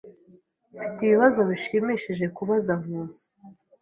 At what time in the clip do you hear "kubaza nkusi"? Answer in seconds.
2.35-3.25